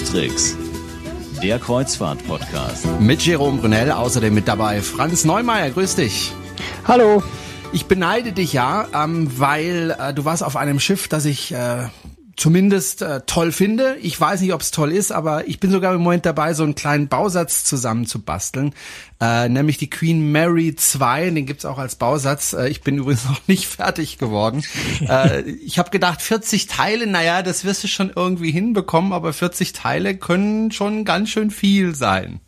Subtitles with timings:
[0.00, 0.56] Tricks,
[1.42, 2.86] der Kreuzfahrt-Podcast.
[2.98, 5.70] Mit Jerome Brunel, außerdem mit dabei Franz Neumeier.
[5.70, 6.32] Grüß dich.
[6.86, 7.22] Hallo.
[7.74, 11.88] Ich beneide dich ja, ähm, weil äh, du warst auf einem Schiff, das ich äh,
[12.42, 13.96] zumindest äh, toll finde.
[14.02, 16.64] Ich weiß nicht, ob es toll ist, aber ich bin sogar im Moment dabei, so
[16.64, 18.74] einen kleinen Bausatz zusammenzubasteln,
[19.20, 22.52] äh, nämlich die Queen Mary 2, den gibt's auch als Bausatz.
[22.52, 24.64] Äh, ich bin übrigens noch nicht fertig geworden.
[25.08, 29.72] äh, ich habe gedacht, 40 Teile, naja, das wirst du schon irgendwie hinbekommen, aber 40
[29.72, 32.40] Teile können schon ganz schön viel sein.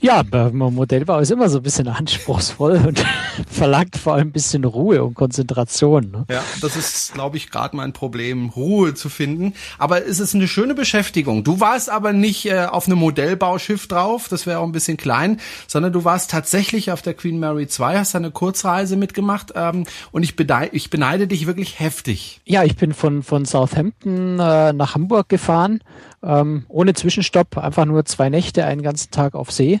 [0.00, 3.04] Ja, Modellbau ist immer so ein bisschen anspruchsvoll und
[3.50, 6.10] verlangt vor allem ein bisschen Ruhe und Konzentration.
[6.10, 6.24] Ne?
[6.30, 9.54] Ja, das ist, glaube ich, gerade mein Problem, Ruhe zu finden.
[9.78, 11.44] Aber es ist eine schöne Beschäftigung.
[11.44, 15.40] Du warst aber nicht äh, auf einem Modellbauschiff drauf, das wäre auch ein bisschen klein,
[15.66, 20.22] sondern du warst tatsächlich auf der Queen Mary 2, hast eine Kurzreise mitgemacht ähm, und
[20.22, 22.40] ich, beneide, ich beneide dich wirklich heftig.
[22.44, 25.80] Ja, ich bin von, von Southampton äh, nach Hamburg gefahren
[26.22, 29.80] ähm, ohne Zwischenstopp, einfach nur zwei Nächte, einen ganzen Tag auf See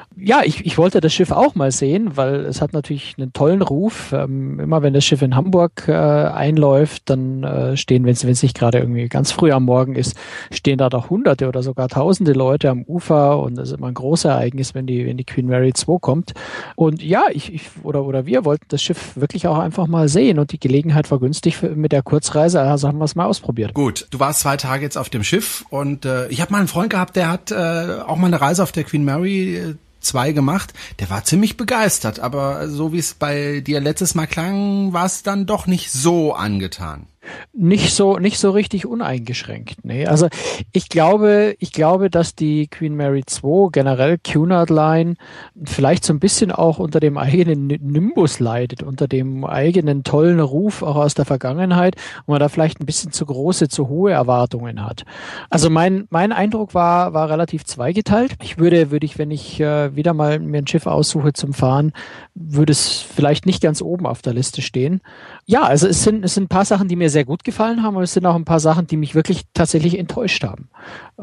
[0.17, 3.61] ja, ich, ich wollte das Schiff auch mal sehen, weil es hat natürlich einen tollen
[3.61, 4.11] Ruf.
[4.11, 8.57] Ähm, immer wenn das Schiff in Hamburg äh, einläuft, dann äh, stehen, wenn es nicht
[8.57, 10.17] gerade irgendwie ganz früh am Morgen ist,
[10.51, 13.93] stehen da doch hunderte oder sogar tausende Leute am Ufer und das ist immer ein
[13.93, 16.33] großes Ereignis, wenn die, wenn die Queen Mary 2 kommt.
[16.75, 20.39] Und ja, ich, ich oder, oder wir wollten das Schiff wirklich auch einfach mal sehen
[20.39, 23.73] und die Gelegenheit war günstig für, mit der Kurzreise, also haben wir es mal ausprobiert.
[23.73, 26.67] Gut, du warst zwei Tage jetzt auf dem Schiff und äh, ich habe mal einen
[26.67, 30.31] Freund gehabt, der hat äh, auch mal eine Reise auf der Queen Mary äh, zwei
[30.31, 30.73] gemacht.
[30.99, 35.23] Der war ziemlich begeistert, aber so wie es bei dir letztes Mal klang, war es
[35.23, 37.07] dann doch nicht so angetan
[37.53, 39.83] nicht so nicht so richtig uneingeschränkt.
[39.83, 40.05] Nee.
[40.05, 40.27] Also
[40.71, 45.15] ich glaube, ich glaube, dass die Queen Mary 2 generell Cunard Line
[45.63, 50.81] vielleicht so ein bisschen auch unter dem eigenen Nimbus leidet, unter dem eigenen tollen Ruf
[50.81, 54.85] auch aus der Vergangenheit und man da vielleicht ein bisschen zu große, zu hohe Erwartungen
[54.85, 55.03] hat.
[55.49, 58.35] Also mein mein Eindruck war war relativ zweigeteilt.
[58.41, 61.93] Ich würde würde ich, wenn ich äh, wieder mal mir ein Schiff aussuche zum Fahren,
[62.35, 65.01] würde es vielleicht nicht ganz oben auf der Liste stehen.
[65.45, 67.95] Ja, also es sind es sind ein paar Sachen, die mir sehr gut gefallen haben,
[67.95, 70.69] aber es sind auch ein paar Sachen, die mich wirklich tatsächlich enttäuscht haben.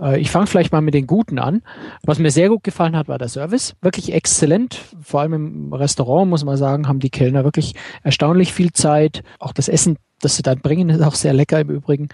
[0.00, 1.62] Äh, ich fange vielleicht mal mit den Guten an.
[2.02, 3.74] Was mir sehr gut gefallen hat, war der Service.
[3.80, 4.80] Wirklich exzellent.
[5.00, 9.22] Vor allem im Restaurant, muss man sagen, haben die Kellner wirklich erstaunlich viel Zeit.
[9.38, 12.08] Auch das Essen das sie dann bringen, ist auch sehr lecker im Übrigen.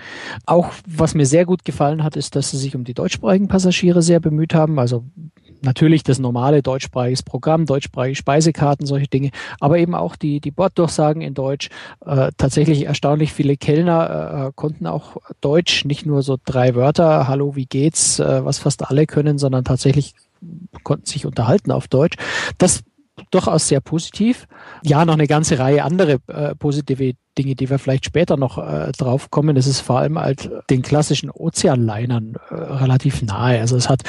[0.46, 4.02] Auch was mir sehr gut gefallen hat, ist, dass sie sich um die deutschsprachigen Passagiere
[4.02, 4.78] sehr bemüht haben.
[4.78, 5.04] Also
[5.64, 9.30] natürlich das normale deutschsprachiges Programm, deutschsprachige Speisekarten, solche Dinge,
[9.60, 11.68] aber eben auch die, die Borddurchsagen in Deutsch.
[12.04, 17.56] Äh, tatsächlich erstaunlich viele Kellner äh, konnten auch Deutsch, nicht nur so drei Wörter, hallo,
[17.56, 20.14] wie geht's, äh, was fast alle können, sondern tatsächlich
[20.82, 22.16] konnten sich unterhalten auf Deutsch.
[22.58, 22.82] Das
[23.30, 24.46] durchaus sehr positiv.
[24.82, 28.92] Ja, noch eine ganze Reihe andere äh, positive Dinge, die wir vielleicht später noch äh,
[28.92, 29.56] drauf kommen.
[29.56, 33.60] Es ist vor allem halt den klassischen Ozeanlinern äh, relativ nahe.
[33.60, 34.02] Also es hat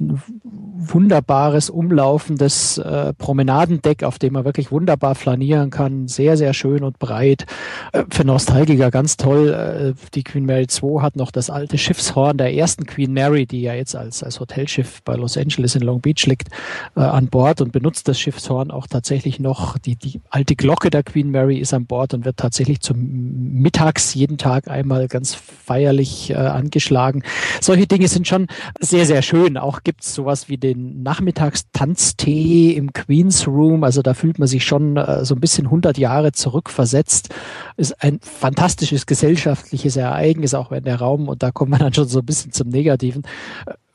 [0.00, 6.08] ein wunderbares umlaufendes äh, Promenadendeck, auf dem man wirklich wunderbar flanieren kann.
[6.08, 7.46] Sehr, sehr schön und breit.
[7.92, 9.50] Äh, für Nostalgiker ganz toll.
[9.50, 13.62] Äh, die Queen Mary 2 hat noch das alte Schiffshorn der ersten Queen Mary, die
[13.62, 16.48] ja jetzt als, als Hotelschiff bei Los Angeles in Long Beach liegt,
[16.96, 19.78] äh, an Bord und benutzt das Schiffshorn auch tatsächlich noch.
[19.78, 23.60] Die, die alte Glocke der Queen Mary ist an Bord und wird tatsächlich wirklich zum
[23.60, 27.22] Mittags jeden Tag einmal ganz feierlich äh, angeschlagen.
[27.60, 28.46] Solche Dinge sind schon
[28.80, 29.58] sehr, sehr schön.
[29.58, 33.84] Auch gibt's sowas wie den Nachmittagstanztee im Queen's Room.
[33.84, 37.28] Also da fühlt man sich schon äh, so ein bisschen 100 Jahre zurückversetzt.
[37.76, 42.08] Ist ein fantastisches gesellschaftliches Ereignis, auch wenn der Raum, und da kommt man dann schon
[42.08, 43.22] so ein bisschen zum Negativen,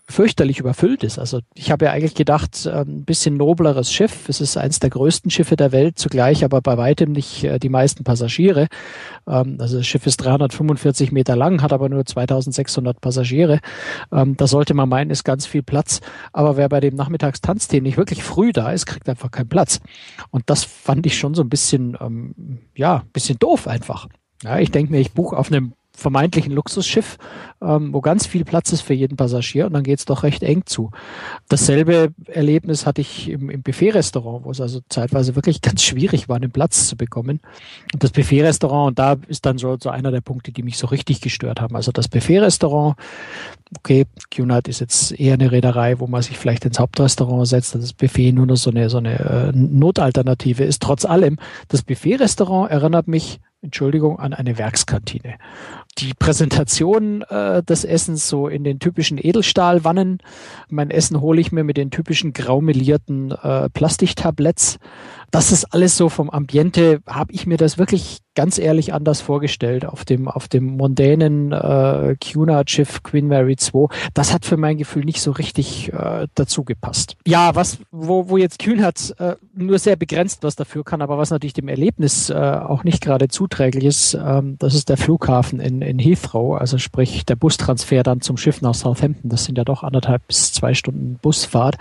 [0.09, 1.19] fürchterlich überfüllt ist.
[1.19, 4.29] Also ich habe ja eigentlich gedacht, äh, ein bisschen nobleres Schiff.
[4.29, 7.69] Es ist eines der größten Schiffe der Welt, zugleich aber bei weitem nicht äh, die
[7.69, 8.67] meisten Passagiere.
[9.28, 13.59] Ähm, also das Schiff ist 345 Meter lang, hat aber nur 2600 Passagiere.
[14.12, 16.00] Ähm, da sollte man meinen, ist ganz viel Platz.
[16.31, 19.82] Aber wer bei dem Nachmittagstanztee nicht wirklich früh da ist, kriegt einfach keinen Platz.
[20.32, 24.08] Und das fand ich schon so ein bisschen, ähm, ja, bisschen doof einfach.
[24.43, 27.17] Ja, ich denke mir, ich buche auf einem vermeintlichen Luxusschiff,
[27.59, 30.66] ähm, wo ganz viel Platz ist für jeden Passagier und dann geht's doch recht eng
[30.66, 30.91] zu.
[31.49, 36.35] Dasselbe Erlebnis hatte ich im, im Buffet-Restaurant, wo es also zeitweise wirklich ganz schwierig war,
[36.35, 37.41] einen Platz zu bekommen.
[37.94, 40.88] Und das Buffet-Restaurant, und da ist dann so, so einer der Punkte, die mich so
[40.88, 41.76] richtig gestört haben.
[41.76, 42.96] Also das Buffet-Restaurant,
[43.79, 47.94] okay, Cunard ist jetzt eher eine Reederei, wo man sich vielleicht ins Hauptrestaurant setzt, das
[47.94, 50.84] Buffet nur noch so eine, so eine äh, Notalternative ist.
[50.84, 51.38] Trotz allem,
[51.70, 55.35] das Buffet-Restaurant erinnert mich Entschuldigung, an eine Werkskantine.
[55.99, 60.20] Die Präsentation äh, des Essens so in den typischen Edelstahlwannen.
[60.70, 64.78] Mein Essen hole ich mir mit den typischen graumelierten äh, Plastiktabletts.
[65.32, 69.84] Das ist alles so vom Ambiente, habe ich mir das wirklich ganz ehrlich anders vorgestellt
[69.84, 73.88] auf dem, auf dem mondänen äh, Cunard-Schiff Queen Mary 2.
[74.14, 77.17] Das hat für mein Gefühl nicht so richtig äh, dazu gepasst.
[77.26, 81.32] Ja, was, wo, wo jetzt Cunard äh, nur sehr begrenzt was dafür kann, aber was
[81.32, 85.82] natürlich dem Erlebnis äh, auch nicht gerade zuträglich ist, ähm, das ist der Flughafen in,
[85.87, 89.29] in Heathrow, also sprich der Bustransfer dann zum Schiff nach Southampton.
[89.29, 91.78] Das sind ja doch anderthalb bis zwei Stunden Busfahrt.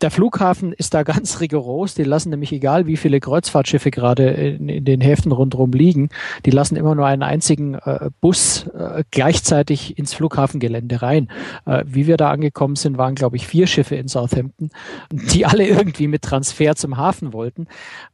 [0.00, 1.94] Der Flughafen ist da ganz rigoros.
[1.94, 6.10] Die lassen nämlich egal, wie viele Kreuzfahrtschiffe gerade in, in den Häfen rundherum liegen,
[6.44, 11.28] die lassen immer nur einen einzigen äh, Bus äh, gleichzeitig ins Flughafengelände rein.
[11.66, 14.70] Äh, wie wir da angekommen sind, waren, glaube ich, vier Schiffe in Southampton,
[15.10, 17.66] die alle irgendwie mit Transfer zum Hafen wollten.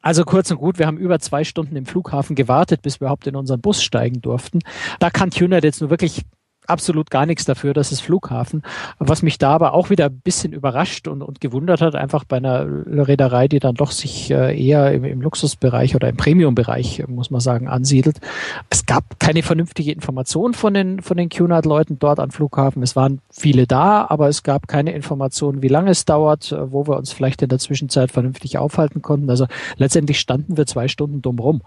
[0.02, 3.26] Also kurz und gut, wir haben über zwei Stunden im Flughafen gewartet, bis wir überhaupt
[3.26, 4.61] in unseren Bus steigen durften.
[4.99, 6.23] Da kann Tuner jetzt nur wirklich
[6.69, 8.63] absolut gar nichts dafür, das ist Flughafen.
[8.99, 12.37] Was mich da aber auch wieder ein bisschen überrascht und, und gewundert hat, einfach bei
[12.37, 17.31] einer Reederei, die dann doch sich äh, eher im, im Luxusbereich oder im Premiumbereich, muss
[17.31, 18.19] man sagen, ansiedelt.
[18.71, 22.83] Es gab keine vernünftige Information von den, von den Cunard-Leuten dort am Flughafen.
[22.83, 26.87] Es waren viele da, aber es gab keine Information, wie lange es dauert, äh, wo
[26.87, 29.31] wir uns vielleicht in der Zwischenzeit vernünftig aufhalten konnten.
[29.31, 29.47] Also
[29.77, 31.62] letztendlich standen wir zwei Stunden dumm rum,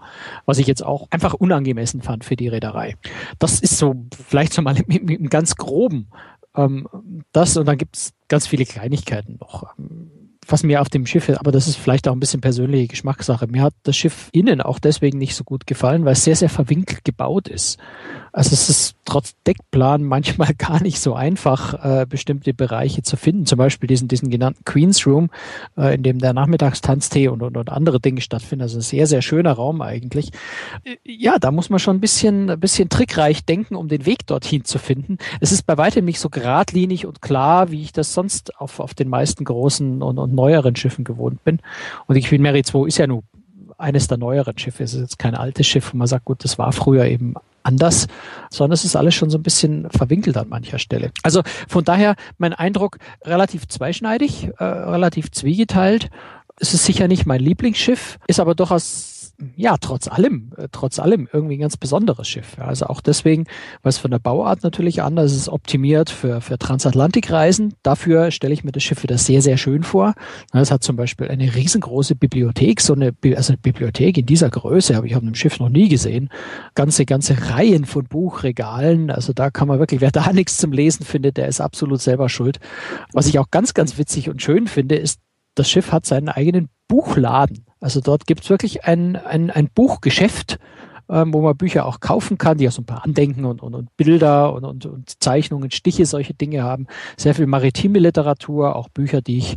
[0.46, 2.96] was ich jetzt auch einfach unangemessen fand für die Reederei.
[3.38, 3.94] Das ist so
[4.28, 6.10] vielleicht so mal im im, im ganz groben
[6.56, 6.88] ähm,
[7.32, 9.74] das und dann gibt es ganz viele Kleinigkeiten noch.
[10.50, 13.46] Was mir auf dem Schiff, aber das ist vielleicht auch ein bisschen persönliche Geschmackssache.
[13.46, 16.48] Mir hat das Schiff innen auch deswegen nicht so gut gefallen, weil es sehr, sehr
[16.48, 17.78] verwinkelt gebaut ist.
[18.32, 23.46] Also es ist trotz Deckplan manchmal gar nicht so einfach, äh, bestimmte Bereiche zu finden.
[23.46, 25.30] Zum Beispiel diesen, diesen genannten Queen's Room,
[25.76, 28.62] äh, in dem der Nachmittagstanztee und, und, und andere Dinge stattfinden.
[28.62, 30.30] Also ein sehr, sehr schöner Raum eigentlich.
[30.84, 34.26] Äh, ja, da muss man schon ein bisschen, ein bisschen trickreich denken, um den Weg
[34.26, 35.18] dorthin zu finden.
[35.40, 38.94] Es ist bei weitem nicht so geradlinig und klar, wie ich das sonst auf, auf
[38.94, 41.60] den meisten großen und, und neueren Schiffen gewohnt bin.
[42.06, 43.22] Und die Queen Mary 2 ist ja nur
[43.78, 44.84] eines der neueren Schiffe.
[44.84, 48.06] Es ist jetzt kein altes Schiff, wo man sagt, gut, das war früher eben anders,
[48.50, 51.12] sondern es ist alles schon so ein bisschen verwinkelt an mancher Stelle.
[51.22, 56.10] Also von daher mein Eindruck relativ zweischneidig, äh, relativ zwiegeteilt.
[56.58, 59.09] Es ist sicher nicht mein Lieblingsschiff, ist aber durchaus
[59.56, 62.58] ja, trotz allem, äh, trotz allem irgendwie ein ganz besonderes Schiff.
[62.58, 63.44] Also auch deswegen,
[63.82, 67.74] weil es von der Bauart natürlich anders ist, optimiert für, für Transatlantikreisen.
[67.82, 70.14] Dafür stelle ich mir das Schiff wieder sehr, sehr schön vor.
[70.52, 74.94] Es hat zum Beispiel eine riesengroße Bibliothek, so eine, also eine Bibliothek in dieser Größe
[74.94, 76.30] habe ich auf einem Schiff noch nie gesehen.
[76.74, 79.10] Ganze, ganze Reihen von Buchregalen.
[79.10, 82.28] Also da kann man wirklich, wer da nichts zum Lesen findet, der ist absolut selber
[82.28, 82.60] schuld.
[83.12, 85.20] Was ich auch ganz, ganz witzig und schön finde, ist,
[85.60, 87.66] das Schiff hat seinen eigenen Buchladen.
[87.80, 90.58] Also dort gibt es wirklich ein, ein, ein Buchgeschäft,
[91.10, 93.74] ähm, wo man Bücher auch kaufen kann, die auch so ein paar Andenken und, und,
[93.74, 96.86] und Bilder und, und, und Zeichnungen, Stiche, solche Dinge haben.
[97.16, 99.56] Sehr viel maritime Literatur, auch Bücher, die ich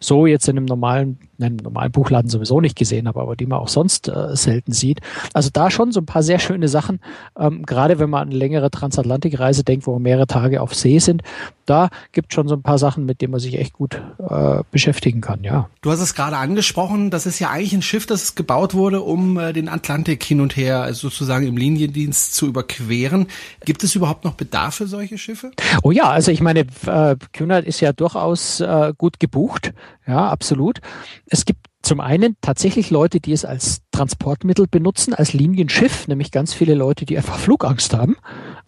[0.00, 3.46] so jetzt in einem normalen, in einem normalen Buchladen sowieso nicht gesehen habe, aber die
[3.46, 5.00] man auch sonst äh, selten sieht.
[5.32, 7.00] Also da schon so ein paar sehr schöne Sachen,
[7.38, 11.22] ähm, gerade wenn man an eine längere Transatlantikreise denkt, wo mehrere Tage auf See sind,
[11.66, 15.20] da gibt schon so ein paar Sachen, mit denen man sich echt gut äh, beschäftigen
[15.20, 15.68] kann, ja.
[15.80, 19.38] Du hast es gerade angesprochen, das ist ja eigentlich ein Schiff, das gebaut wurde, um
[19.38, 23.26] äh, den Atlantik hin und her also sozusagen im Liniendienst zu überqueren.
[23.64, 25.50] Gibt es überhaupt noch Bedarf für solche Schiffe?
[25.82, 29.74] Oh ja, also ich meine, äh, Cunard ist ja durchaus äh, gut gebucht.
[30.06, 30.80] Ja, absolut.
[31.26, 36.54] Es gibt zum einen tatsächlich Leute, die es als Transportmittel benutzen, als Linienschiff, nämlich ganz
[36.54, 38.16] viele Leute, die einfach Flugangst haben,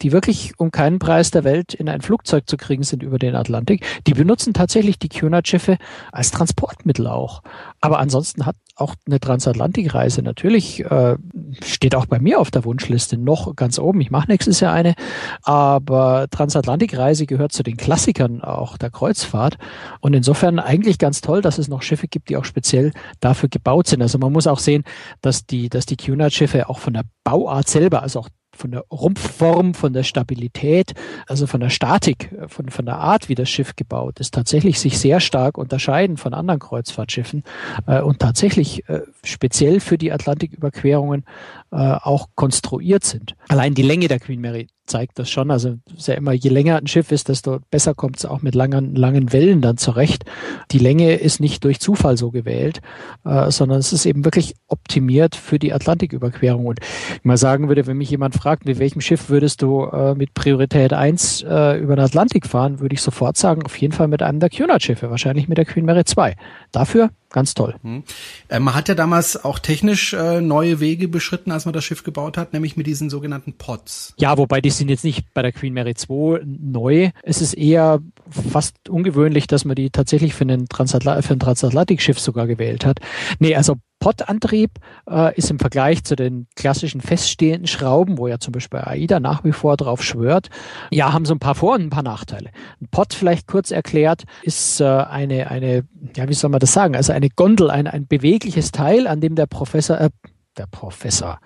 [0.01, 3.35] die wirklich um keinen Preis der Welt in ein Flugzeug zu kriegen sind über den
[3.35, 3.85] Atlantik.
[4.05, 5.77] Die benutzen tatsächlich die Cunard-Schiffe
[6.11, 7.41] als Transportmittel auch.
[7.81, 11.15] Aber ansonsten hat auch eine Transatlantikreise natürlich, äh,
[11.63, 14.01] steht auch bei mir auf der Wunschliste noch ganz oben.
[14.01, 14.93] Ich mache nächstes Jahr eine,
[15.41, 19.57] aber Transatlantikreise gehört zu den Klassikern auch der Kreuzfahrt.
[19.99, 23.87] Und insofern eigentlich ganz toll, dass es noch Schiffe gibt, die auch speziell dafür gebaut
[23.87, 24.01] sind.
[24.01, 24.83] Also man muss auch sehen,
[25.21, 29.73] dass die, dass die Cunard-Schiffe auch von der Bauart selber, also auch von der Rumpfform,
[29.73, 30.93] von der Stabilität,
[31.27, 34.99] also von der Statik, von, von der Art, wie das Schiff gebaut ist, tatsächlich sich
[34.99, 37.43] sehr stark unterscheiden von anderen Kreuzfahrtschiffen
[37.85, 41.23] äh, und tatsächlich äh, speziell für die Atlantiküberquerungen
[41.71, 43.35] äh, auch konstruiert sind.
[43.47, 45.51] Allein die Länge der Queen Mary zeigt das schon.
[45.51, 48.55] Also ist ja immer, je länger ein Schiff ist, desto besser kommt es auch mit
[48.55, 50.25] langen, langen Wellen dann zurecht.
[50.71, 52.81] Die Länge ist nicht durch Zufall so gewählt,
[53.25, 56.65] äh, sondern es ist eben wirklich optimiert für die Atlantiküberquerung.
[56.65, 60.15] Und ich mal sagen würde, wenn mich jemand fragt, mit welchem Schiff würdest du äh,
[60.15, 64.07] mit Priorität 1 äh, über den Atlantik fahren, würde ich sofort sagen, auf jeden Fall
[64.07, 66.35] mit einem der Cunard-Schiffe, wahrscheinlich mit der Queen Mary 2.
[66.71, 67.75] Dafür ganz toll.
[67.83, 68.03] Hm.
[68.47, 72.03] Äh, man hat ja damals auch technisch äh, neue Wege beschritten, als man das Schiff
[72.03, 74.13] gebaut hat, nämlich mit diesen sogenannten Pods.
[74.17, 77.11] Ja, wobei die sind jetzt nicht bei der Queen Mary 2 neu.
[77.23, 82.47] Es ist eher fast ungewöhnlich, dass man die tatsächlich für, einen Transatl ein Transatlantikschiff sogar
[82.47, 82.99] gewählt hat.
[83.39, 84.71] Nee, also Pottantrieb
[85.09, 89.43] äh, ist im Vergleich zu den klassischen feststehenden Schrauben, wo ja zum Beispiel AIDA nach
[89.43, 90.49] wie vor drauf schwört,
[90.91, 92.51] ja, haben so ein paar Vor- und ein paar Nachteile.
[92.79, 95.83] Ein Pott, vielleicht kurz erklärt, ist äh, eine, eine,
[96.15, 99.35] ja, wie soll man das sagen, also eine Gondel, ein, ein bewegliches Teil, an dem
[99.35, 100.09] der Professor, äh,
[100.57, 101.39] der Professor,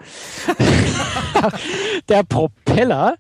[2.09, 3.15] der Propeller,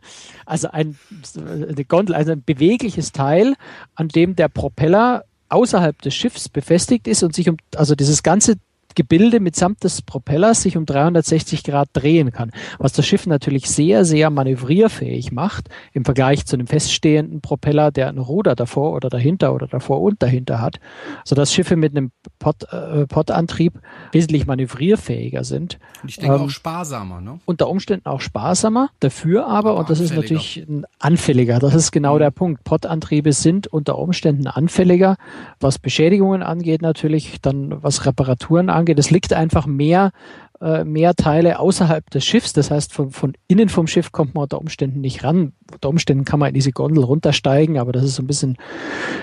[0.45, 0.97] also ein,
[1.35, 3.55] eine Gondel, also ein bewegliches Teil,
[3.95, 8.55] an dem der Propeller außerhalb des Schiffs befestigt ist und sich um, also dieses ganze
[8.95, 14.05] Gebilde mitsamt des Propellers sich um 360 Grad drehen kann, was das Schiff natürlich sehr,
[14.05, 19.53] sehr manövrierfähig macht im Vergleich zu einem feststehenden Propeller, der ein Ruder davor oder dahinter
[19.53, 20.79] oder davor und dahinter hat,
[21.23, 23.79] sodass Schiffe mit einem Pod, äh, Podantrieb
[24.11, 25.79] wesentlich manövrierfähiger sind.
[26.01, 27.39] Und ich denke ähm, auch sparsamer, ne?
[27.45, 30.65] Unter Umständen auch sparsamer, dafür aber, aber und das ist natürlich
[30.99, 32.19] anfälliger, das ist genau mhm.
[32.19, 32.63] der Punkt.
[32.63, 35.17] Podantriebe sind unter Umständen anfälliger,
[35.59, 38.99] was Beschädigungen angeht natürlich, dann was Reparaturen angeht, angeht.
[38.99, 40.11] Es liegt einfach mehr,
[40.59, 42.53] äh, mehr Teile außerhalb des Schiffs.
[42.53, 45.53] Das heißt, von, von innen vom Schiff kommt man unter Umständen nicht ran.
[45.71, 48.57] Unter Umständen kann man in diese Gondel runtersteigen, aber das ist so ein bisschen,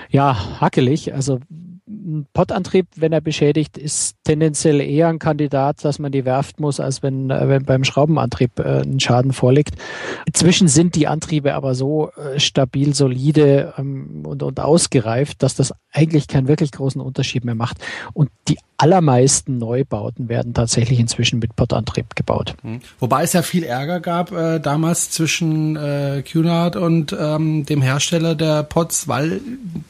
[0.09, 1.13] ja, hackelig.
[1.13, 1.39] Also
[1.89, 6.79] ein Pottantrieb, wenn er beschädigt, ist tendenziell eher ein Kandidat, dass man die werft muss,
[6.79, 9.75] als wenn, äh, wenn beim Schraubenantrieb äh, ein Schaden vorliegt.
[10.25, 15.73] Inzwischen sind die Antriebe aber so äh, stabil, solide ähm, und, und ausgereift, dass das
[15.91, 17.77] eigentlich keinen wirklich großen Unterschied mehr macht.
[18.13, 22.55] Und die allermeisten Neubauten werden tatsächlich inzwischen mit Pottantrieb gebaut.
[22.63, 22.79] Mhm.
[22.99, 28.35] Wobei es ja viel Ärger gab äh, damals zwischen äh, Cunard und ähm, dem Hersteller
[28.35, 29.41] der Pots, weil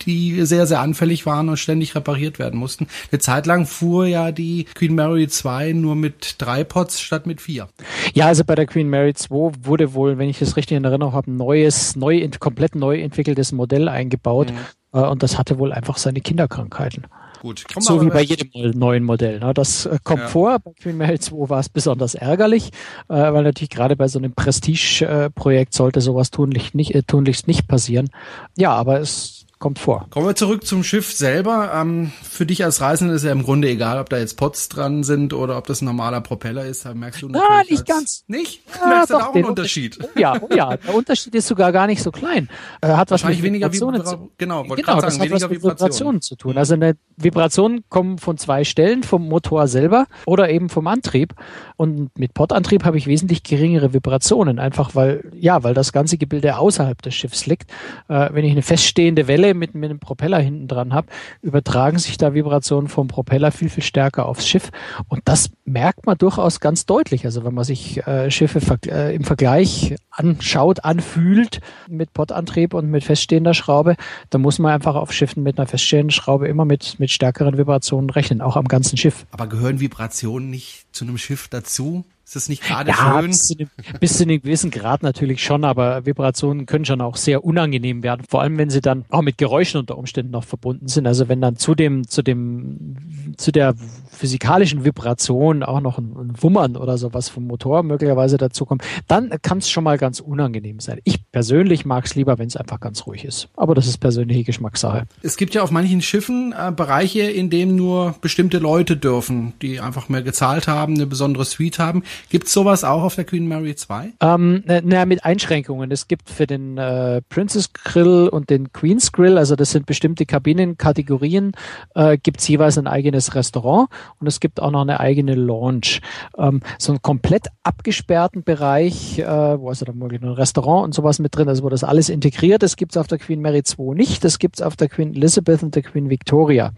[0.08, 2.88] die sehr, sehr anfällig waren und ständig repariert werden mussten.
[3.12, 7.42] Eine Zeit lang fuhr ja die Queen Mary 2 nur mit drei Pots statt mit
[7.42, 7.70] vier.
[8.16, 11.14] Ja, also bei der Queen Mary 2 wurde wohl, wenn ich es richtig in Erinnerung
[11.14, 14.52] habe, ein neues, neu, komplett neu entwickeltes Modell eingebaut.
[14.52, 15.00] Mhm.
[15.00, 17.06] Äh, und das hatte wohl einfach seine Kinderkrankheiten.
[17.42, 17.64] Gut.
[17.80, 19.40] So wie bei jedem neuen Modell.
[19.40, 19.54] Ne?
[19.54, 20.28] Das äh, kommt ja.
[20.28, 20.60] vor.
[20.60, 22.72] Bei Queen Mary 2 war es besonders ärgerlich,
[23.08, 27.68] äh, weil natürlich gerade bei so einem Prestige-Projekt sollte sowas tunlichst nicht, äh, tunlichst nicht
[27.68, 28.10] passieren.
[28.58, 30.08] Ja, aber es kommt vor.
[30.10, 31.72] Kommen wir zurück zum Schiff selber.
[31.76, 35.04] Ähm, für dich als Reisender ist ja im Grunde egal, ob da jetzt Pots dran
[35.04, 36.86] sind oder ob das ein normaler Propeller ist.
[36.86, 37.70] Da merkst du natürlich.
[37.70, 38.24] Ja, nicht ganz.
[38.28, 38.62] Nicht?
[38.80, 39.98] Ja, merkst du da auch einen Unterschied?
[39.98, 40.22] Unterschied?
[40.22, 42.50] Ja, oh ja, der Unterschied ist sogar gar nicht so klein.
[42.80, 46.36] Er hat was mit Vibrationen zu Genau, wollte genau, sagen, weniger was mit Vibrationen zu
[46.38, 46.58] tun.
[46.58, 51.34] Also eine Vibrationen kommen von zwei Stellen, vom Motor selber oder eben vom Antrieb.
[51.76, 56.58] Und mit Podantrieb habe ich wesentlich geringere Vibrationen, einfach weil, ja, weil das ganze Gebilde
[56.58, 57.70] außerhalb des Schiffs liegt.
[58.08, 61.08] Äh, wenn ich eine feststehende Welle mit, mit einem Propeller hinten dran habe,
[61.42, 64.72] übertragen sich da Vibrationen vom Propeller viel, viel stärker aufs Schiff.
[65.08, 67.26] Und das merkt man durchaus ganz deutlich.
[67.26, 73.04] Also wenn man sich äh, Schiffe äh, im Vergleich anschaut, anfühlt mit Podantrieb und mit
[73.04, 73.96] feststehender Schraube,
[74.30, 78.10] dann muss man einfach auf Schiffen mit einer feststehenden Schraube immer mit, mit stärkeren Vibrationen
[78.10, 79.26] rechnen, auch am ganzen Schiff.
[79.32, 82.06] Aber gehören Vibrationen nicht zu einem Schiff dazu?
[82.30, 83.32] Ist das nicht gerade ja, schön?
[83.32, 83.70] Bis zu, einem,
[84.00, 88.22] bis zu einem gewissen Grad natürlich schon, aber Vibrationen können schon auch sehr unangenehm werden.
[88.30, 91.08] Vor allem, wenn sie dann auch mit Geräuschen unter Umständen noch verbunden sind.
[91.08, 93.74] Also wenn dann zu dem, zu dem, zu der
[94.12, 99.32] physikalischen Vibration auch noch ein, ein Wummern oder sowas vom Motor möglicherweise dazu kommt, dann
[99.42, 101.00] kann es schon mal ganz unangenehm sein.
[101.06, 103.48] Ich persönlich mag es lieber, wenn es einfach ganz ruhig ist.
[103.56, 105.08] Aber das ist persönliche Geschmackssache.
[105.24, 109.80] Es gibt ja auf manchen Schiffen äh, Bereiche, in denen nur bestimmte Leute dürfen, die
[109.80, 112.04] einfach mehr gezahlt haben, eine besondere Suite haben.
[112.30, 114.14] Gibt's sowas auch auf der Queen Mary 2?
[114.22, 115.92] Ähm, na, mit Einschränkungen.
[115.92, 120.26] Es gibt für den äh, Princess Grill und den Queen's Grill, also das sind bestimmte
[120.26, 121.54] Kabinenkategorien,
[121.96, 126.00] äh, gibt's jeweils ein eigenes Restaurant und es gibt auch noch eine eigene Lounge.
[126.38, 131.20] Ähm, so einen komplett abgesperrten Bereich, äh, wo also da möglich ein Restaurant und sowas
[131.20, 134.24] mit drin, also wo das alles integriert ist, gibt's auf der Queen Mary 2 nicht.
[134.24, 136.74] Das gibt's auf der Queen Elizabeth und der Queen Victoria.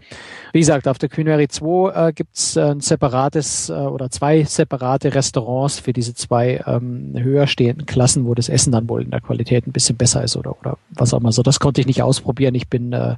[0.52, 4.44] Wie gesagt, auf der Queen Mary 2 äh, gibt's äh, ein separates äh, oder zwei
[4.44, 9.02] separate Restaurants Restaurants für diese zwei ähm, höher stehenden Klassen, wo das Essen dann wohl
[9.02, 11.42] in der Qualität ein bisschen besser ist oder, oder was auch immer so.
[11.42, 12.54] Das konnte ich nicht ausprobieren.
[12.54, 13.16] Ich bin äh,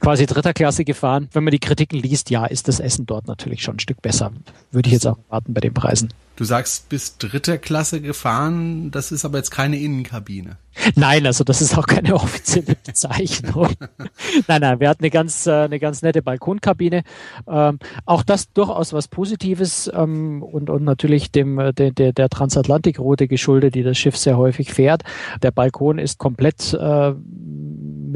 [0.00, 1.28] quasi dritter Klasse gefahren.
[1.32, 4.32] Wenn man die Kritiken liest, ja, ist das Essen dort natürlich schon ein Stück besser.
[4.72, 6.08] Würde ich jetzt auch warten bei den Preisen.
[6.36, 10.58] Du sagst, bis dritter Klasse gefahren, das ist aber jetzt keine Innenkabine.
[10.94, 13.70] Nein, also das ist auch keine offizielle Bezeichnung.
[14.46, 17.04] nein, nein, wir hatten eine ganz, äh, eine ganz nette Balkonkabine.
[17.48, 22.28] Ähm, auch das durchaus was Positives ähm, und, und natürlich dem äh, der, der, der
[22.28, 25.02] Transatlantikroute geschuldet, die das Schiff sehr häufig fährt.
[25.42, 27.14] Der Balkon ist komplett äh,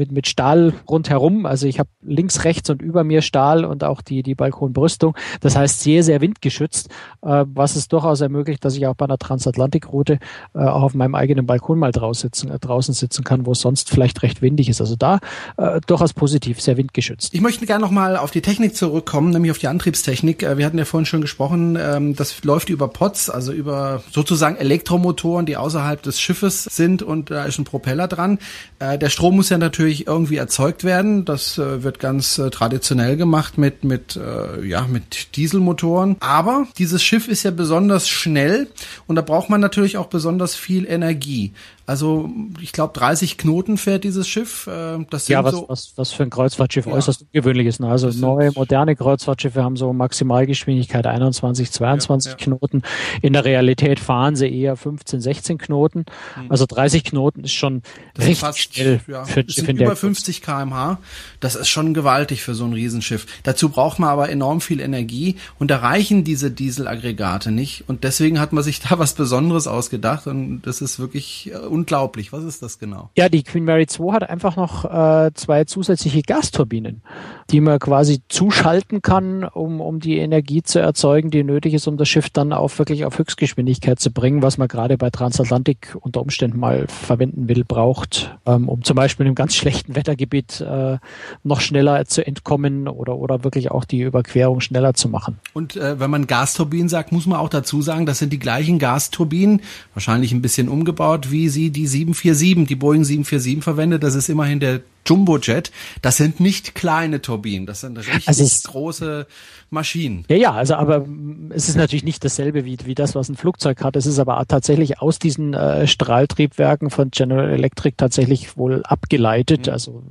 [0.01, 1.45] mit, mit Stahl rundherum.
[1.45, 5.15] Also ich habe links, rechts und über mir Stahl und auch die, die Balkonbrüstung.
[5.41, 6.89] Das heißt sehr, sehr windgeschützt,
[7.21, 10.17] äh, was es durchaus ermöglicht, dass ich auch bei einer Transatlantikroute
[10.55, 13.61] äh, auch auf meinem eigenen Balkon mal draußen sitzen, äh, draußen sitzen kann, wo es
[13.61, 14.81] sonst vielleicht recht windig ist.
[14.81, 15.19] Also da
[15.57, 17.33] äh, durchaus positiv, sehr windgeschützt.
[17.33, 20.41] Ich möchte gerne nochmal auf die Technik zurückkommen, nämlich auf die Antriebstechnik.
[20.41, 24.55] Äh, wir hatten ja vorhin schon gesprochen, ähm, das läuft über Pots, also über sozusagen
[24.55, 28.39] Elektromotoren, die außerhalb des Schiffes sind und da ist ein Propeller dran.
[28.79, 31.25] Äh, der Strom muss ja natürlich irgendwie erzeugt werden.
[31.25, 36.17] Das äh, wird ganz äh, traditionell gemacht mit, mit, äh, ja, mit Dieselmotoren.
[36.19, 38.67] Aber dieses Schiff ist ja besonders schnell
[39.07, 41.53] und da braucht man natürlich auch besonders viel Energie.
[41.91, 42.29] Also
[42.61, 44.65] ich glaube 30 Knoten fährt dieses Schiff.
[44.65, 46.93] Äh, das sind ja, was, so was, was für ein Kreuzfahrtschiff ja.
[46.93, 47.81] äußerst ungewöhnlich ist.
[47.81, 47.89] Ne?
[47.89, 52.45] Also neue, moderne Kreuzfahrtschiffe haben so Maximalgeschwindigkeit 21, 22 ja, ja.
[52.45, 52.83] Knoten.
[53.21, 56.05] In der Realität fahren sie eher 15, 16 Knoten.
[56.37, 56.49] Mhm.
[56.49, 57.81] Also 30 Knoten ist schon
[58.13, 58.99] das richtig fast, schnell.
[58.99, 60.97] Für, das sind für über 50 kmh.
[61.41, 63.25] Das ist schon gewaltig für so ein Riesenschiff.
[63.43, 67.83] Dazu braucht man aber enorm viel Energie und da reichen diese Dieselaggregate nicht.
[67.87, 72.31] Und deswegen hat man sich da was Besonderes ausgedacht und das ist wirklich äh, unglaublich.
[72.31, 73.09] Was ist das genau?
[73.17, 77.01] Ja, die Queen Mary 2 hat einfach noch äh, zwei zusätzliche Gasturbinen,
[77.49, 81.97] die man quasi zuschalten kann, um, um die Energie zu erzeugen, die nötig ist, um
[81.97, 86.21] das Schiff dann auch wirklich auf Höchstgeschwindigkeit zu bringen, was man gerade bei Transatlantik unter
[86.21, 90.97] Umständen mal verwenden will, braucht, ähm, um zum Beispiel im ganz schlechten Wettergebiet äh,
[91.43, 95.39] noch schneller zu entkommen oder, oder wirklich auch die Überquerung schneller zu machen.
[95.53, 98.77] Und äh, wenn man Gasturbinen sagt, muss man auch dazu sagen, das sind die gleichen
[98.77, 99.61] Gasturbinen,
[99.95, 104.03] wahrscheinlich ein bisschen umgebaut, wie sie die 747, die Boeing 747 verwendet.
[104.03, 105.71] Das ist immerhin der Jumbojet.
[106.01, 109.27] Das sind nicht kleine Turbinen, das sind richtig also große
[109.71, 110.25] Maschinen.
[110.27, 111.05] Ja, ja, also aber
[111.49, 113.95] es ist natürlich nicht dasselbe wie, wie das, was ein Flugzeug hat.
[113.95, 119.73] Es ist aber tatsächlich aus diesen äh, Strahltriebwerken von General Electric tatsächlich wohl abgeleitet, mhm.
[119.73, 120.03] also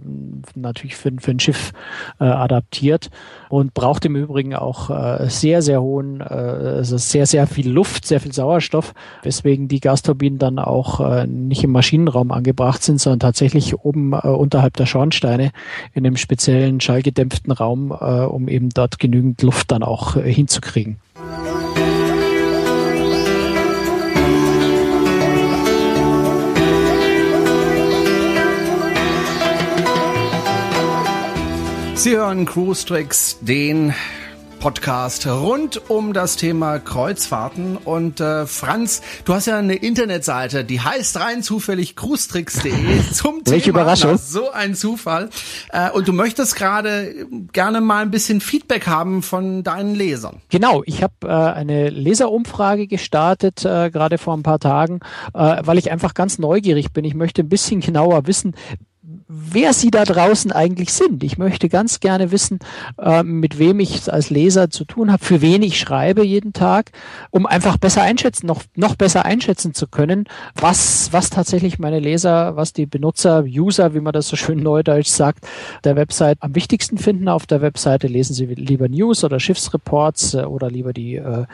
[0.55, 1.73] natürlich für, für ein Schiff
[2.19, 3.11] äh, adaptiert
[3.51, 8.07] und braucht im Übrigen auch äh, sehr, sehr hohen, äh, also sehr, sehr viel Luft,
[8.07, 13.21] sehr viel Sauerstoff, weswegen die Gasturbinen dann auch äh, nicht im Maschinenraum angebracht sind, sondern
[13.21, 15.53] tatsächlich oben äh, unterhalb der Schornsteine
[15.93, 20.97] in einem speziellen schallgedämpften Raum, äh, um eben dort genügend Luft dann auch äh, hinzukriegen.
[31.95, 33.93] Sie hören Cruise Tricks, den
[34.61, 37.79] Podcast rund um das Thema Kreuzfahrten.
[37.79, 42.73] Und äh, Franz, du hast ja eine Internetseite, die heißt rein zufällig cruestricks.de
[43.13, 43.81] zum Welche Thema.
[43.81, 44.19] Überraschung.
[44.19, 45.31] so ein Zufall.
[45.73, 50.43] Äh, und du möchtest gerade gerne mal ein bisschen Feedback haben von deinen Lesern.
[50.51, 55.01] Genau, ich habe äh, eine Leserumfrage gestartet, äh, gerade vor ein paar Tagen,
[55.33, 57.07] äh, weil ich einfach ganz neugierig bin.
[57.07, 58.55] Ich möchte ein bisschen genauer wissen,
[59.33, 61.23] wer Sie da draußen eigentlich sind.
[61.23, 62.59] Ich möchte ganz gerne wissen,
[62.99, 66.91] äh, mit wem ich als Leser zu tun habe, für wen ich schreibe jeden Tag,
[67.31, 70.25] um einfach besser einschätzen, noch, noch besser einschätzen zu können,
[70.57, 75.09] was, was tatsächlich meine Leser, was die Benutzer, User, wie man das so schön neudeutsch
[75.09, 75.47] sagt,
[75.85, 77.29] der Website am wichtigsten finden.
[77.29, 81.47] Auf der Webseite lesen Sie lieber News oder Schiffsreports äh, oder lieber die äh,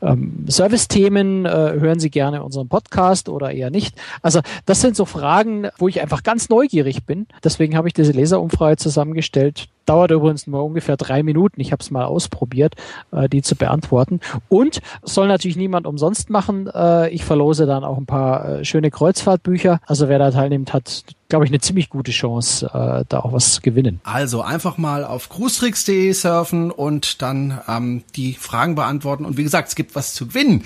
[0.00, 4.00] ähm, Service-Themen, äh, hören Sie gerne unseren Podcast oder eher nicht.
[4.22, 7.26] Also das sind so Fragen, wo ich einfach ganz neugierig bin.
[7.44, 9.68] Deswegen habe ich diese Leserumfrage zusammengestellt.
[9.86, 11.60] Dauert übrigens nur ungefähr drei Minuten.
[11.60, 12.74] Ich habe es mal ausprobiert,
[13.10, 14.20] äh, die zu beantworten.
[14.48, 16.68] Und soll natürlich niemand umsonst machen.
[16.68, 19.80] Äh, ich verlose dann auch ein paar äh, schöne Kreuzfahrtbücher.
[19.86, 23.54] Also wer da teilnimmt, hat glaube ich, eine ziemlich gute Chance, äh, da auch was
[23.54, 24.02] zu gewinnen.
[24.04, 29.24] Also einfach mal auf cruestricks.de surfen und dann ähm, die Fragen beantworten.
[29.24, 30.64] Und wie gesagt, es gibt was zu gewinnen.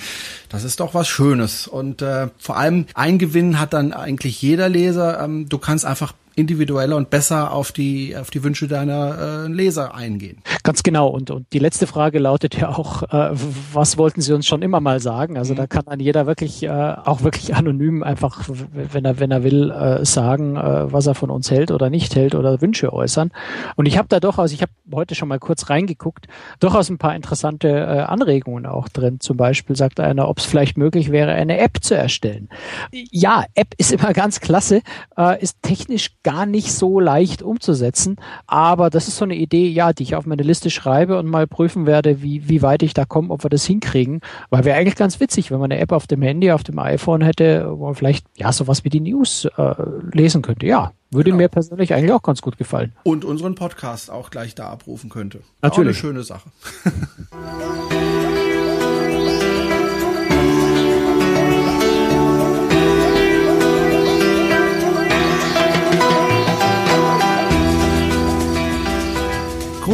[0.48, 1.68] Das ist doch was Schönes.
[1.68, 5.22] Und äh, vor allem ein Gewinn hat dann eigentlich jeder Leser.
[5.22, 9.94] Ähm, du kannst einfach individueller und besser auf die auf die Wünsche deiner äh, Leser
[9.94, 10.42] eingehen.
[10.62, 11.08] Ganz genau.
[11.08, 13.30] Und und die letzte Frage lautet ja auch, äh,
[13.72, 15.38] was wollten Sie uns schon immer mal sagen?
[15.38, 15.58] Also mhm.
[15.58, 19.70] da kann dann jeder wirklich äh, auch wirklich anonym einfach, wenn er wenn er will,
[19.70, 23.32] äh, sagen, äh, was er von uns hält oder nicht hält oder Wünsche äußern.
[23.76, 26.26] Und ich habe da durchaus, ich habe heute schon mal kurz reingeguckt,
[26.60, 29.20] durchaus ein paar interessante äh, Anregungen auch drin.
[29.20, 32.48] Zum Beispiel sagt einer, ob es vielleicht möglich wäre, eine App zu erstellen.
[32.92, 34.82] Ja, App ist immer ganz klasse,
[35.16, 38.16] äh, ist technisch gar nicht so leicht umzusetzen.
[38.48, 41.46] Aber das ist so eine Idee, ja, die ich auf meine Liste schreibe und mal
[41.46, 44.20] prüfen werde, wie, wie weit ich da komme, ob wir das hinkriegen.
[44.50, 47.20] Weil wäre eigentlich ganz witzig, wenn man eine App auf dem Handy, auf dem iPhone
[47.20, 49.74] hätte, wo man vielleicht, ja, sowas wie die News äh,
[50.10, 50.66] lesen könnte.
[50.66, 51.42] Ja, würde genau.
[51.42, 52.92] mir persönlich eigentlich auch ganz gut gefallen.
[53.04, 55.42] Und unseren Podcast auch gleich da abrufen könnte.
[55.62, 55.74] Natürlich.
[55.74, 56.50] Auch eine schöne Sache.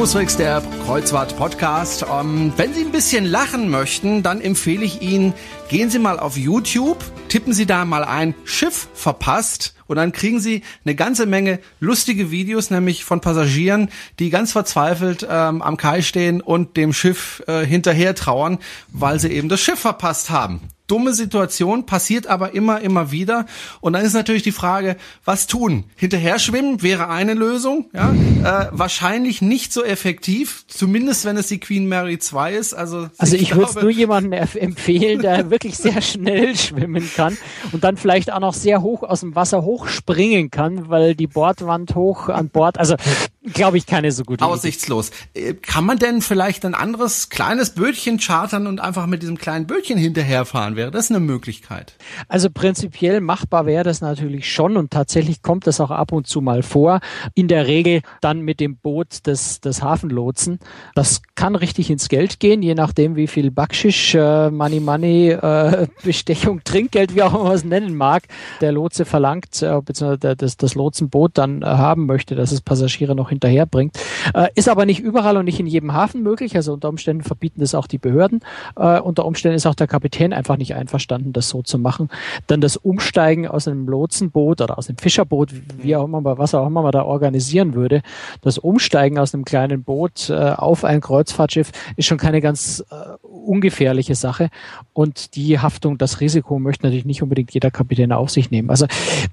[0.03, 2.07] Cruisewegs, der Kreuzfahrt-Podcast.
[2.12, 5.33] Ähm, wenn Sie ein bisschen lachen möchten, dann empfehle ich Ihnen,
[5.69, 10.41] gehen Sie mal auf YouTube, tippen Sie da mal ein Schiff verpasst und dann kriegen
[10.41, 16.03] Sie eine ganze Menge lustige Videos, nämlich von Passagieren, die ganz verzweifelt ähm, am Kai
[16.03, 20.62] stehen und dem Schiff äh, hinterher trauern, weil sie eben das Schiff verpasst haben
[20.93, 23.47] dumme Situation, passiert aber immer, immer wieder.
[23.81, 25.85] Und dann ist natürlich die Frage, was tun?
[25.97, 28.13] Hinterher schwimmen wäre eine Lösung, ja.
[28.13, 32.75] Äh, wahrscheinlich nicht so effektiv, zumindest wenn es die Queen Mary 2 ist.
[32.75, 37.39] Also, also ich, ich würde es nur jemandem empfehlen, der wirklich sehr schnell schwimmen kann
[37.73, 41.95] und dann vielleicht auch noch sehr hoch aus dem Wasser hochspringen kann, weil die Bordwand
[41.95, 42.97] hoch an Bord, also
[43.45, 45.11] glaube ich keine so gute Aussichtslos.
[45.35, 45.49] Idee.
[45.49, 49.67] Äh, kann man denn vielleicht ein anderes kleines Bötchen chartern und einfach mit diesem kleinen
[49.67, 50.77] Bötchen hinterherfahren?
[50.83, 51.95] Wäre das eine Möglichkeit?
[52.27, 56.40] Also prinzipiell machbar wäre das natürlich schon und tatsächlich kommt das auch ab und zu
[56.40, 56.99] mal vor.
[57.37, 60.59] In der Regel dann mit dem Boot des, des Hafenlotsen.
[60.97, 65.87] Das kann richtig ins Geld gehen, je nachdem wie viel Backschisch, äh, Money Money, äh,
[66.03, 68.25] Bestechung, Trinkgeld, wie auch immer man es nennen mag,
[68.61, 73.14] der Lotse verlangt, äh, beziehungsweise das, das Lotsenboot dann äh, haben möchte, dass es Passagiere
[73.14, 73.97] noch hinterherbringt.
[74.35, 76.57] Äh, ist aber nicht überall und nicht in jedem Hafen möglich.
[76.57, 78.40] Also unter Umständen verbieten das auch die Behörden.
[78.75, 82.09] Äh, unter Umständen ist auch der Kapitän einfach nicht einverstanden, das so zu machen.
[82.47, 86.67] Dann das Umsteigen aus einem Lotsenboot oder aus einem Fischerboot, wie auch immer, was auch
[86.67, 88.03] immer man da organisieren würde,
[88.41, 92.95] das Umsteigen aus einem kleinen Boot äh, auf ein Kreuzfahrtschiff ist schon keine ganz äh,
[93.23, 94.51] ungefährliche Sache.
[94.93, 98.71] Und die Haftung, das Risiko möchte natürlich nicht unbedingt jeder Kapitän auf sich nehmen.
[98.71, 98.87] Also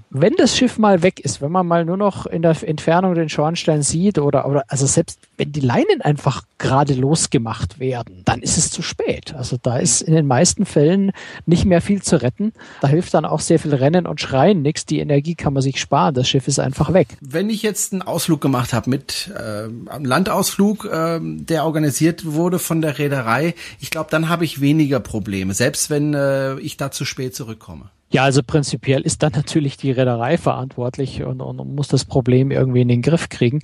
[0.09, 3.29] wenn das Schiff mal weg ist, wenn man mal nur noch in der Entfernung den
[3.29, 8.57] Schornstein sieht oder, oder also selbst wenn die Leinen einfach gerade losgemacht werden, dann ist
[8.57, 9.33] es zu spät.
[9.35, 11.11] Also da ist in den meisten Fällen
[11.45, 12.53] nicht mehr viel zu retten.
[12.81, 14.85] Da hilft dann auch sehr viel Rennen und Schreien nichts.
[14.85, 16.13] Die Energie kann man sich sparen.
[16.13, 17.09] Das Schiff ist einfach weg.
[17.21, 22.59] Wenn ich jetzt einen Ausflug gemacht habe mit äh, einem Landausflug, äh, der organisiert wurde
[22.59, 26.91] von der Reederei, ich glaube, dann habe ich weniger Probleme, selbst wenn äh, ich da
[26.91, 27.89] zu spät zurückkomme.
[28.11, 32.81] Ja, also prinzipiell ist dann natürlich die Reederei verantwortlich und, und, muss das Problem irgendwie
[32.81, 33.59] in den Griff kriegen.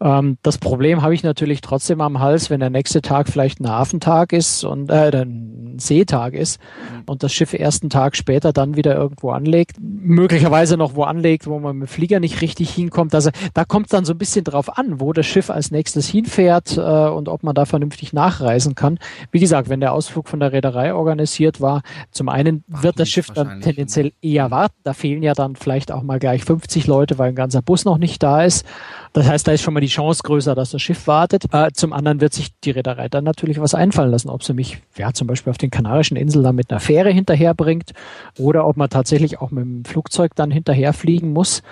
[0.00, 3.68] Ähm, das Problem habe ich natürlich trotzdem am Hals, wenn der nächste Tag vielleicht ein
[3.68, 7.02] Hafentag ist und äh, ein Seetag ist mhm.
[7.06, 11.58] und das Schiff ersten Tag später dann wieder irgendwo anlegt, möglicherweise noch wo anlegt, wo
[11.58, 13.14] man mit dem Flieger nicht richtig hinkommt.
[13.14, 16.08] Also da kommt es dann so ein bisschen drauf an, wo das Schiff als nächstes
[16.08, 18.98] hinfährt äh, und ob man da vernünftig nachreisen kann.
[19.30, 23.28] Wie gesagt, wenn der Ausflug von der Reederei organisiert war, zum einen wird das Schiff
[23.28, 24.74] dann tendenziell tendenziell eher warten.
[24.82, 27.98] Da fehlen ja dann vielleicht auch mal gleich 50 Leute, weil ein ganzer Bus noch
[27.98, 28.64] nicht da ist.
[29.12, 31.44] Das heißt, da ist schon mal die Chance größer, dass das Schiff wartet.
[31.52, 34.78] Äh, zum anderen wird sich die Reederei dann natürlich was einfallen lassen, ob sie mich
[34.96, 37.92] ja zum Beispiel auf den Kanarischen Inseln dann mit einer Fähre hinterherbringt
[38.38, 41.62] oder ob man tatsächlich auch mit dem Flugzeug dann hinterherfliegen muss.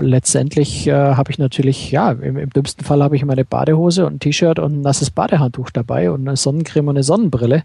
[0.00, 4.14] Letztendlich äh, habe ich natürlich, ja, im, im dümmsten Fall habe ich meine Badehose und
[4.14, 7.64] ein T-Shirt und ein nasses Badehandtuch dabei und eine Sonnencreme und eine Sonnenbrille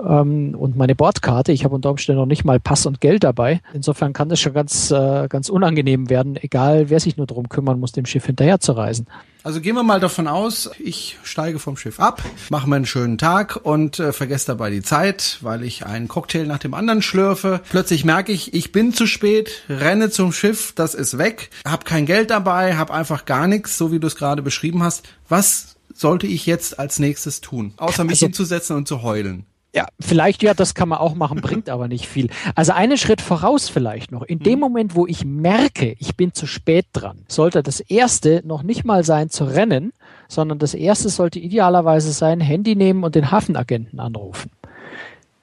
[0.00, 1.52] ähm, und meine Bordkarte.
[1.52, 3.60] Ich habe unter Umständen noch nicht mal Pass und Geld dabei.
[3.74, 7.78] Insofern kann das schon ganz, äh, ganz unangenehm werden, egal wer sich nur darum kümmern
[7.78, 9.06] muss, dem Schiff hinterher hinterher zu reisen.
[9.42, 13.16] Also gehen wir mal davon aus, ich steige vom Schiff ab, mache mir einen schönen
[13.16, 17.60] Tag und äh, vergesse dabei die Zeit, weil ich einen Cocktail nach dem anderen schlürfe.
[17.70, 22.06] Plötzlich merke ich, ich bin zu spät, renne zum Schiff, das ist weg, habe kein
[22.06, 25.04] Geld dabei, habe einfach gar nichts, so wie du es gerade beschrieben hast.
[25.28, 29.46] Was sollte ich jetzt als nächstes tun, außer mich also, hinzusetzen und zu heulen?
[29.76, 32.30] Ja, vielleicht, ja, das kann man auch machen, bringt aber nicht viel.
[32.54, 34.22] Also einen Schritt voraus vielleicht noch.
[34.22, 34.60] In dem mhm.
[34.60, 39.04] Moment, wo ich merke, ich bin zu spät dran, sollte das erste noch nicht mal
[39.04, 39.92] sein zu rennen,
[40.28, 44.50] sondern das erste sollte idealerweise sein, Handy nehmen und den Hafenagenten anrufen.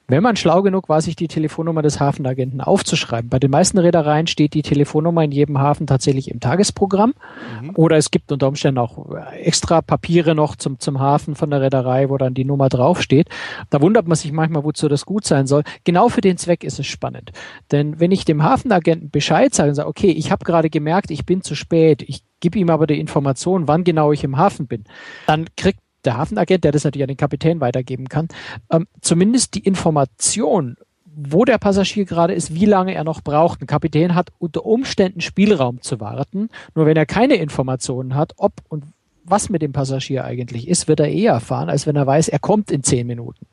[0.06, 3.30] Wenn man schlau genug war, sich die Telefonnummer des Hafenagenten aufzuschreiben.
[3.30, 7.14] Bei den meisten Reedereien steht die Telefonnummer in jedem Hafen tatsächlich im Tagesprogramm.
[7.62, 7.70] Mhm.
[7.76, 12.10] Oder es gibt unter Umständen auch extra Papiere noch zum, zum Hafen von der Reederei,
[12.10, 13.28] wo dann die Nummer draufsteht.
[13.70, 15.62] Da wundert man sich manchmal, wozu das gut sein soll.
[15.84, 17.32] Genau für den Zweck ist es spannend.
[17.72, 21.24] Denn wenn ich dem Hafenagenten Bescheid sage und sage, okay, ich habe gerade gemerkt, ich
[21.24, 24.84] bin zu spät, ich gebe ihm aber die Information, wann genau ich im Hafen bin,
[25.26, 28.28] dann kriegt der Hafenagent, der das natürlich an den Kapitän weitergeben kann,
[28.70, 30.76] ähm, zumindest die Information,
[31.16, 33.62] wo der Passagier gerade ist, wie lange er noch braucht.
[33.62, 36.48] Ein Kapitän hat unter Umständen Spielraum zu warten.
[36.74, 38.84] Nur wenn er keine Informationen hat, ob und
[39.24, 42.38] was mit dem Passagier eigentlich ist, wird er eher erfahren, als wenn er weiß, er
[42.38, 43.46] kommt in zehn Minuten.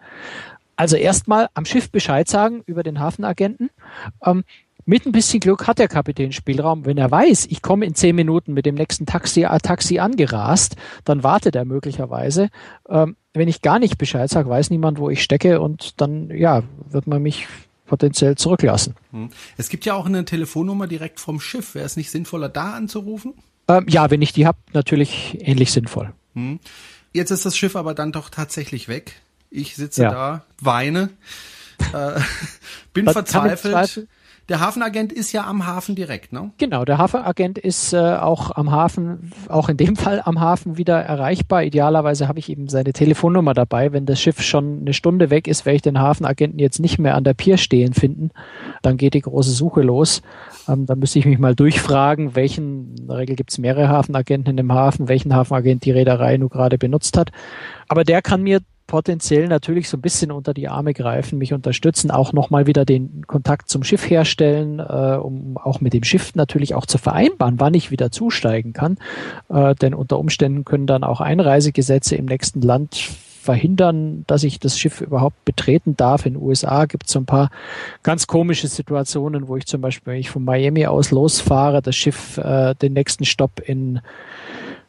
[0.75, 3.69] Also erstmal am Schiff Bescheid sagen über den Hafenagenten.
[4.25, 4.43] Ähm,
[4.85, 6.85] mit ein bisschen Glück hat der Kapitän Spielraum.
[6.85, 10.75] Wenn er weiß, ich komme in zehn Minuten mit dem nächsten Taxi, äh, Taxi angerast,
[11.05, 12.49] dann wartet er möglicherweise.
[12.89, 16.63] Ähm, wenn ich gar nicht Bescheid sage, weiß niemand, wo ich stecke und dann, ja,
[16.89, 17.47] wird man mich
[17.85, 18.95] potenziell zurücklassen.
[19.11, 19.29] Hm.
[19.57, 21.75] Es gibt ja auch eine Telefonnummer direkt vom Schiff.
[21.75, 23.33] Wäre es nicht sinnvoller, da anzurufen?
[23.67, 26.13] Ähm, ja, wenn ich die habe, natürlich ähnlich sinnvoll.
[26.33, 26.59] Hm.
[27.13, 29.21] Jetzt ist das Schiff aber dann doch tatsächlich weg.
[29.49, 30.11] Ich sitze ja.
[30.11, 31.09] da, weine,
[31.93, 32.19] äh,
[32.93, 34.07] bin verzweifelt
[34.51, 36.51] der Hafenagent ist ja am Hafen direkt, ne?
[36.57, 40.99] Genau, der Hafenagent ist äh, auch am Hafen, auch in dem Fall am Hafen wieder
[40.99, 41.63] erreichbar.
[41.63, 43.93] Idealerweise habe ich eben seine Telefonnummer dabei.
[43.93, 47.15] Wenn das Schiff schon eine Stunde weg ist, werde ich den Hafenagenten jetzt nicht mehr
[47.15, 48.31] an der Pier stehen finden.
[48.81, 50.21] Dann geht die große Suche los.
[50.67, 54.51] Ähm, da müsste ich mich mal durchfragen, welchen, in der Regel gibt es mehrere Hafenagenten
[54.51, 57.31] in dem Hafen, welchen Hafenagent die Reederei nur gerade benutzt hat.
[57.87, 58.59] Aber der kann mir
[58.91, 63.25] potenziell natürlich so ein bisschen unter die Arme greifen, mich unterstützen, auch nochmal wieder den
[63.25, 67.73] Kontakt zum Schiff herstellen, äh, um auch mit dem Schiff natürlich auch zu vereinbaren, wann
[67.73, 68.97] ich wieder zusteigen kann.
[69.47, 74.77] Äh, denn unter Umständen können dann auch Einreisegesetze im nächsten Land verhindern, dass ich das
[74.77, 76.25] Schiff überhaupt betreten darf.
[76.25, 77.49] In den USA gibt es so ein paar
[78.03, 82.37] ganz komische Situationen, wo ich zum Beispiel, wenn ich von Miami aus losfahre, das Schiff
[82.39, 84.01] äh, den nächsten Stopp in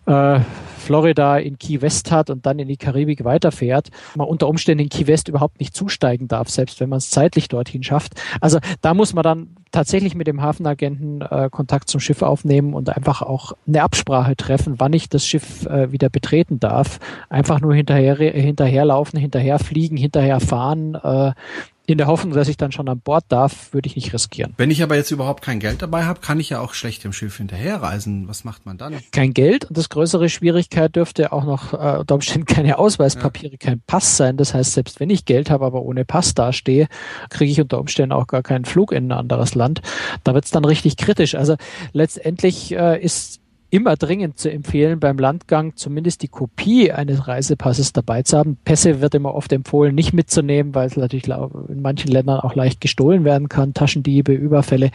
[0.06, 0.40] äh,
[0.82, 4.88] Florida in Key West hat und dann in die Karibik weiterfährt, man unter Umständen in
[4.88, 8.20] Key West überhaupt nicht zusteigen darf, selbst wenn man es zeitlich dorthin schafft.
[8.40, 12.94] Also da muss man dann tatsächlich mit dem Hafenagenten äh, Kontakt zum Schiff aufnehmen und
[12.94, 16.98] einfach auch eine Absprache treffen, wann ich das Schiff äh, wieder betreten darf.
[17.28, 21.32] Einfach nur hinterher hinterherlaufen, hinterherfliegen, hinterherfahren, äh,
[21.86, 24.54] in der Hoffnung, dass ich dann schon an Bord darf, würde ich nicht riskieren.
[24.56, 27.12] Wenn ich aber jetzt überhaupt kein Geld dabei habe, kann ich ja auch schlecht dem
[27.12, 28.28] Schiff hinterherreisen.
[28.28, 29.00] Was macht man dann?
[29.10, 33.58] Kein Geld und das größere Schwierigkeit dürfte auch noch äh, unter Umständen keine Ausweispapiere, ja.
[33.58, 34.36] kein Pass sein.
[34.36, 36.86] Das heißt, selbst wenn ich Geld habe, aber ohne Pass dastehe,
[37.30, 39.82] kriege ich unter Umständen auch gar keinen Flug in ein anderes Land.
[40.22, 41.34] Da wird es dann richtig kritisch.
[41.34, 41.56] Also
[41.92, 43.41] letztendlich äh, ist
[43.72, 48.58] immer dringend zu empfehlen, beim Landgang zumindest die Kopie eines Reisepasses dabei zu haben.
[48.62, 52.82] Pässe wird immer oft empfohlen, nicht mitzunehmen, weil es natürlich in manchen Ländern auch leicht
[52.82, 53.72] gestohlen werden kann.
[53.72, 54.90] Taschendiebe, Überfälle,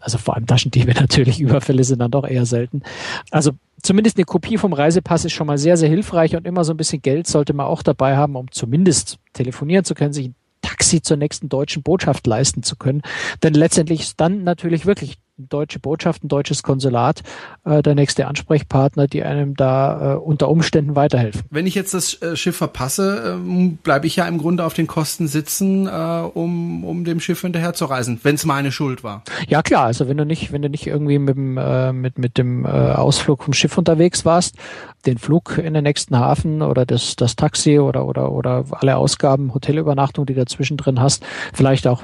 [0.00, 2.82] also vor allem Taschendiebe natürlich, Überfälle sind dann doch eher selten.
[3.30, 6.72] Also zumindest eine Kopie vom Reisepass ist schon mal sehr, sehr hilfreich und immer so
[6.72, 10.34] ein bisschen Geld sollte man auch dabei haben, um zumindest telefonieren zu können, sich ein
[10.62, 13.02] Taxi zur nächsten deutschen Botschaft leisten zu können.
[13.44, 17.22] Denn letztendlich ist dann natürlich wirklich deutsche Botschaft, ein deutsches Konsulat,
[17.64, 21.42] äh, der nächste Ansprechpartner, die einem da äh, unter Umständen weiterhelfen.
[21.50, 24.86] Wenn ich jetzt das äh, Schiff verpasse, ähm, bleibe ich ja im Grunde auf den
[24.86, 29.22] Kosten sitzen, äh, um, um dem Schiff hinterher zu reisen, wenn es meine Schuld war.
[29.46, 32.38] Ja klar, also wenn du nicht, wenn du nicht irgendwie mit dem, äh, mit, mit
[32.38, 34.56] dem äh, Ausflug vom Schiff unterwegs warst,
[35.04, 39.54] den Flug in den nächsten Hafen oder das, das Taxi oder, oder, oder alle Ausgaben,
[39.54, 42.02] Hotelübernachtung, die dazwischen drin hast, vielleicht auch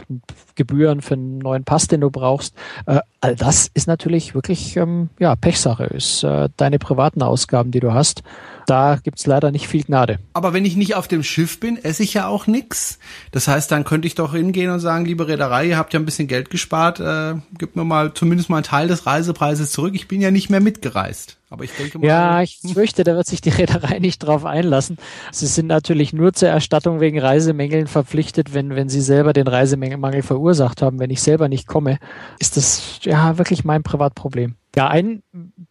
[0.54, 2.54] Gebühren für einen neuen Pass, den du brauchst,
[2.86, 7.80] äh, all das ist natürlich wirklich ähm, ja Pechsache, ist äh, deine privaten Ausgaben, die
[7.80, 8.22] du hast.
[8.66, 10.18] Da gibt's leider nicht viel Gnade.
[10.34, 12.98] Aber wenn ich nicht auf dem Schiff bin, esse ich ja auch nix.
[13.30, 16.04] Das heißt, dann könnte ich doch hingehen und sagen, liebe Reederei, ihr habt ja ein
[16.04, 19.94] bisschen Geld gespart, äh, gib mir mal zumindest mal einen Teil des Reisepreises zurück.
[19.94, 21.38] Ich bin ja nicht mehr mitgereist.
[21.52, 22.06] Aber ich denke mal.
[22.06, 24.96] Ja, ich fürchte, da wird sich die Reederei nicht drauf einlassen.
[25.32, 30.22] Sie sind natürlich nur zur Erstattung wegen Reisemängeln verpflichtet, wenn, wenn sie selber den Reisemangel
[30.22, 30.98] verursacht haben.
[30.98, 31.98] Wenn ich selber nicht komme,
[32.38, 34.54] ist das ja wirklich mein Privatproblem.
[34.74, 35.22] Ja, ein,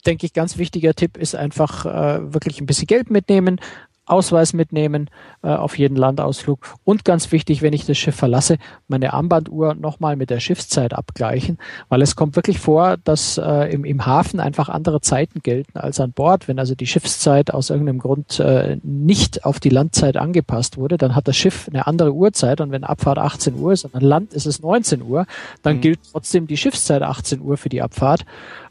[0.05, 3.59] denke ich, ganz wichtiger Tipp ist einfach äh, wirklich ein bisschen Geld mitnehmen,
[4.05, 5.09] Ausweis mitnehmen
[5.43, 10.15] äh, auf jeden Landausflug und ganz wichtig, wenn ich das Schiff verlasse, meine Armbanduhr nochmal
[10.15, 11.57] mit der Schiffszeit abgleichen,
[11.89, 15.99] weil es kommt wirklich vor, dass äh, im, im Hafen einfach andere Zeiten gelten als
[15.99, 16.47] an Bord.
[16.47, 21.15] Wenn also die Schiffszeit aus irgendeinem Grund äh, nicht auf die Landzeit angepasst wurde, dann
[21.15, 24.33] hat das Schiff eine andere Uhrzeit und wenn Abfahrt 18 Uhr ist und an Land
[24.33, 25.25] ist es 19 Uhr,
[25.61, 25.81] dann mhm.
[25.81, 28.25] gilt trotzdem die Schiffszeit 18 Uhr für die Abfahrt.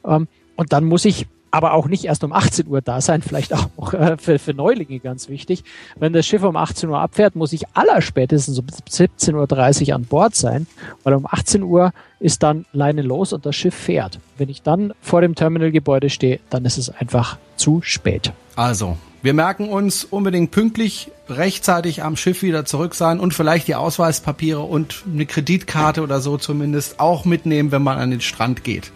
[0.04, 3.52] Ähm, und dann muss ich aber auch nicht erst um 18 Uhr da sein, vielleicht
[3.54, 5.64] auch äh, für, für Neulinge ganz wichtig.
[5.96, 10.34] Wenn das Schiff um 18 Uhr abfährt, muss ich allerspätestens um 17.30 Uhr an Bord
[10.34, 10.66] sein,
[11.02, 14.18] weil um 18 Uhr ist dann Leine los und das Schiff fährt.
[14.36, 18.32] Wenn ich dann vor dem Terminalgebäude stehe, dann ist es einfach zu spät.
[18.56, 23.74] Also, wir merken uns unbedingt pünktlich rechtzeitig am Schiff wieder zurück sein und vielleicht die
[23.74, 28.92] Ausweispapiere und eine Kreditkarte oder so zumindest auch mitnehmen, wenn man an den Strand geht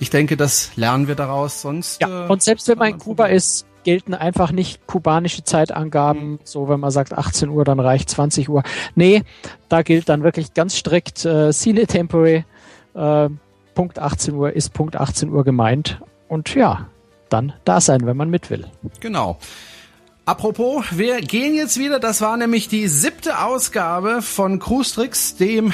[0.00, 1.60] ich denke, das lernen wir daraus.
[1.60, 2.00] Sonst.
[2.00, 6.38] Ja, äh, und selbst wenn man in Kuba ist, gelten einfach nicht kubanische Zeitangaben, mhm.
[6.44, 8.62] so wenn man sagt 18 Uhr, dann reicht 20 Uhr.
[8.94, 9.22] Nee,
[9.68, 12.44] da gilt dann wirklich ganz strikt äh, Sine Tempore,
[12.94, 13.28] äh,
[13.74, 16.00] Punkt 18 Uhr ist Punkt 18 Uhr gemeint.
[16.28, 16.88] Und ja,
[17.28, 18.66] dann da sein, wenn man mit will.
[19.00, 19.38] Genau.
[20.26, 21.98] Apropos, wir gehen jetzt wieder.
[21.98, 25.72] Das war nämlich die siebte Ausgabe von Cruise Tricks, dem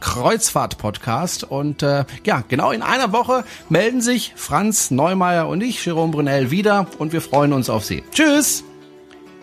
[0.00, 1.44] Kreuzfahrt-Podcast.
[1.44, 6.50] Und äh, ja, genau in einer Woche melden sich Franz Neumeier und ich, Jerome Brunel,
[6.50, 8.02] wieder und wir freuen uns auf Sie.
[8.12, 8.64] Tschüss!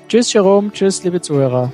[0.07, 0.71] Tschüss, Jerome.
[0.71, 1.71] Tschüss, liebe Zuhörer.